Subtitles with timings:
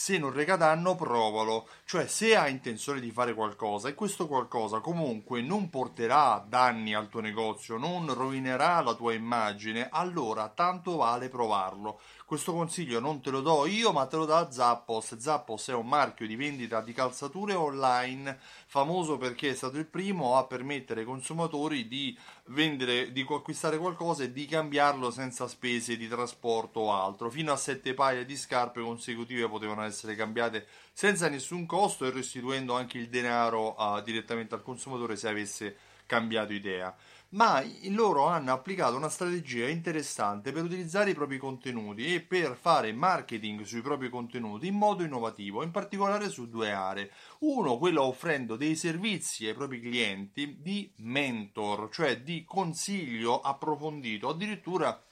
[0.00, 1.66] se non reca danno, provalo.
[1.84, 7.08] Cioè, se hai intenzione di fare qualcosa e questo qualcosa comunque non porterà danni al
[7.08, 11.98] tuo negozio, non rovinerà la tua immagine, allora tanto vale provarlo.
[12.28, 15.16] Questo consiglio non te lo do io, ma te lo dà Zappos.
[15.16, 20.36] Zappos è un marchio di vendita di calzature online famoso perché è stato il primo
[20.36, 22.14] a permettere ai consumatori di
[22.48, 27.30] vendere, di acquistare qualcosa e di cambiarlo senza spese di trasporto o altro.
[27.30, 32.76] Fino a sette paia di scarpe consecutive potevano essere cambiate senza nessun costo e restituendo
[32.76, 36.94] anche il denaro uh, direttamente al consumatore se avesse cambiato idea
[37.30, 42.92] ma loro hanno applicato una strategia interessante per utilizzare i propri contenuti e per fare
[42.92, 47.10] marketing sui propri contenuti in modo innovativo, in particolare su due aree.
[47.40, 55.02] Uno, quello offrendo dei servizi ai propri clienti di mentor, cioè di consiglio approfondito, addirittura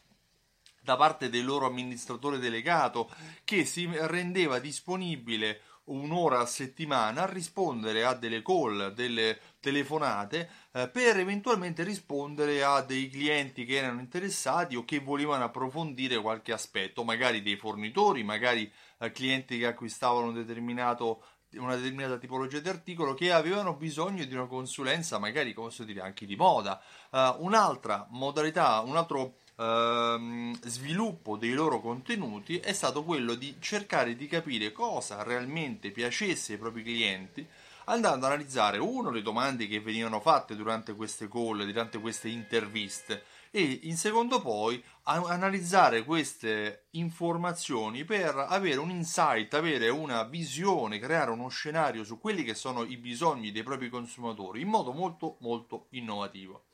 [0.80, 3.10] da parte del loro amministratore delegato
[3.44, 10.88] che si rendeva disponibile un'ora a settimana a rispondere a delle call, delle telefonate eh,
[10.88, 17.04] per eventualmente rispondere a dei clienti che erano interessati o che volevano approfondire qualche aspetto,
[17.04, 21.22] magari dei fornitori, magari eh, clienti che acquistavano un determinato
[21.54, 26.00] una determinata tipologia di articolo che avevano bisogno di una consulenza, magari come posso dire
[26.00, 26.82] anche di moda.
[27.10, 34.16] Uh, un'altra modalità, un altro uh, sviluppo dei loro contenuti è stato quello di cercare
[34.16, 37.46] di capire cosa realmente piacesse ai propri clienti
[37.86, 43.24] andando ad analizzare uno le domande che venivano fatte durante queste call, durante queste interviste
[43.50, 51.30] e in secondo poi analizzare queste informazioni per avere un insight, avere una visione, creare
[51.30, 55.86] uno scenario su quelli che sono i bisogni dei propri consumatori in modo molto molto
[55.90, 56.64] innovativo.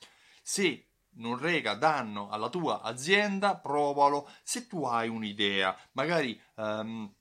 [0.43, 4.29] Se non rega danno alla tua azienda, provalo.
[4.43, 7.13] Se tu hai un'idea, magari um,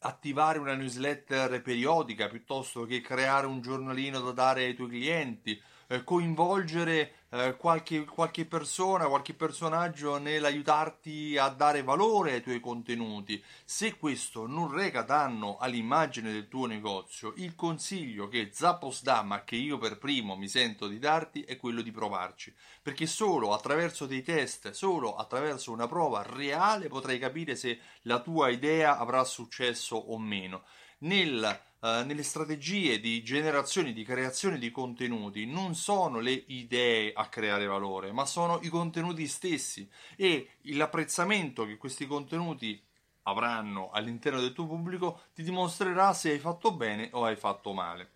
[0.00, 6.02] attivare una newsletter periodica piuttosto che creare un giornalino da dare ai tuoi clienti, eh,
[6.02, 13.42] coinvolgere eh, qualche, qualche, persona, qualche personaggio nell'aiutarti a dare valore ai tuoi contenuti.
[13.64, 19.44] Se questo non reca danno all'immagine del tuo negozio, il consiglio che Zappos dà, ma
[19.44, 22.54] che io per primo mi sento di darti, è quello di provarci.
[22.80, 28.48] Perché solo attraverso dei test, solo attraverso una prova reale potrai capire se la tua
[28.48, 30.62] idea avrà successo o meno.
[30.98, 37.28] Nel Uh, nelle strategie di generazione, di creazione di contenuti non sono le idee a
[37.28, 42.82] creare valore, ma sono i contenuti stessi e l'apprezzamento che questi contenuti
[43.24, 48.12] avranno all'interno del tuo pubblico ti dimostrerà se hai fatto bene o hai fatto male.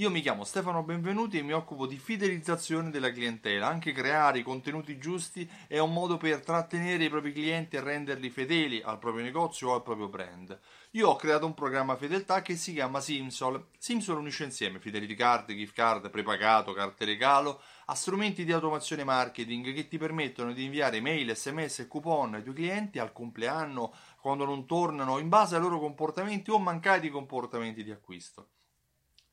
[0.00, 3.66] Io mi chiamo Stefano Benvenuti e mi occupo di fidelizzazione della clientela.
[3.66, 8.30] Anche creare i contenuti giusti è un modo per trattenere i propri clienti e renderli
[8.30, 10.58] fedeli al proprio negozio o al proprio brand.
[10.92, 13.66] Io ho creato un programma fedeltà che si chiama Simsol.
[13.76, 19.74] Simsol unisce insieme fidelity card, gift card, prepagato, carte regalo a strumenti di automazione marketing
[19.74, 24.46] che ti permettono di inviare mail, sms e coupon ai tuoi clienti al compleanno, quando
[24.46, 28.48] non tornano, in base ai loro comportamenti o mancati comportamenti di acquisto.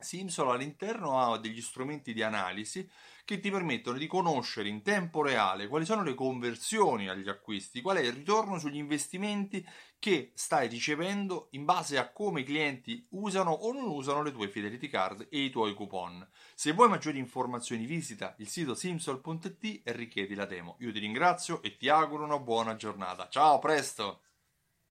[0.00, 2.88] Simsol all'interno ha degli strumenti di analisi
[3.24, 7.96] che ti permettono di conoscere in tempo reale quali sono le conversioni agli acquisti, qual
[7.96, 9.66] è il ritorno sugli investimenti
[9.98, 14.48] che stai ricevendo in base a come i clienti usano o non usano le tue
[14.48, 16.26] Fidelity Card e i tuoi coupon.
[16.54, 20.76] Se vuoi maggiori informazioni visita il sito simsol.it e richiedi la demo.
[20.78, 23.28] Io ti ringrazio e ti auguro una buona giornata.
[23.28, 24.27] Ciao, a presto!